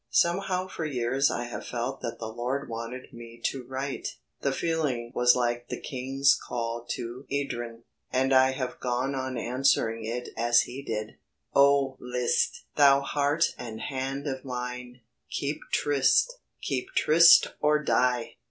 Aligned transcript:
Somehow 0.09 0.67
for 0.67 0.83
years 0.83 1.29
I 1.29 1.43
have 1.43 1.63
felt 1.63 2.01
that 2.01 2.17
the 2.17 2.25
Lord 2.33 2.67
wanted 2.67 3.13
me 3.13 3.39
to 3.45 3.63
write. 3.69 4.17
The 4.41 4.51
feeling 4.51 5.11
was 5.13 5.35
like 5.35 5.67
the 5.67 5.79
King's 5.79 6.33
call 6.33 6.87
to 6.93 7.27
Edryn, 7.31 7.83
and 8.11 8.33
I 8.33 8.53
have 8.53 8.79
gone 8.79 9.13
on 9.13 9.37
answering 9.37 10.03
it 10.05 10.29
as 10.35 10.61
he 10.61 10.81
did: 10.81 11.17
"'Oh 11.55 11.97
list! 11.99 12.63
Thou 12.77 13.01
heart 13.01 13.53
and 13.59 13.79
hand 13.79 14.25
of 14.25 14.43
mine, 14.43 15.01
keep 15.29 15.59
tryst, 15.71 16.33
Keep 16.63 16.95
tryst 16.95 17.49
or 17.59 17.83
die!' 17.83 18.37